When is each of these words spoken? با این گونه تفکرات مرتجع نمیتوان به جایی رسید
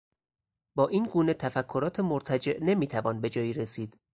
با 0.75 0.87
این 0.87 1.05
گونه 1.05 1.33
تفکرات 1.33 1.99
مرتجع 1.99 2.59
نمیتوان 2.61 3.21
به 3.21 3.29
جایی 3.29 3.53
رسید 3.53 3.99